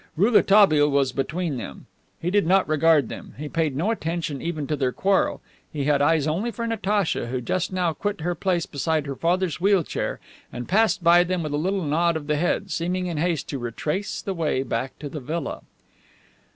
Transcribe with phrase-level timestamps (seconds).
[0.17, 1.85] Rouletabille was between them.
[2.19, 6.01] He did not regard them; he paid no attention even to their quarrel; he had
[6.01, 10.19] eyes only for Natacha, who just now quit her place beside her father's wheel chair
[10.51, 13.59] and passed by them with a little nod of the head, seeming in haste to
[13.59, 15.61] retrace the way back to the villa.